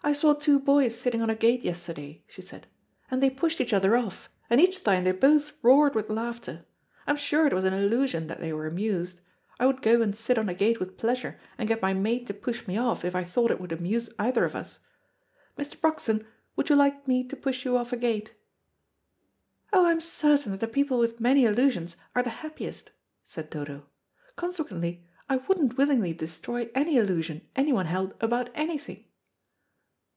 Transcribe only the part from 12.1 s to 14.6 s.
to push me off, if I thought it would amuse either of